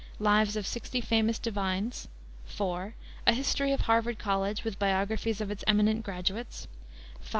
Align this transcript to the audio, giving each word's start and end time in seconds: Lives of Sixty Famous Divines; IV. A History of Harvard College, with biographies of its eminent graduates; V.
Lives 0.17 0.55
of 0.55 0.65
Sixty 0.65 0.99
Famous 0.99 1.37
Divines; 1.37 2.07
IV. 2.47 2.93
A 3.27 3.33
History 3.33 3.71
of 3.71 3.81
Harvard 3.81 4.17
College, 4.17 4.63
with 4.63 4.79
biographies 4.79 5.39
of 5.41 5.51
its 5.51 5.63
eminent 5.67 6.03
graduates; 6.03 6.67
V. 7.21 7.29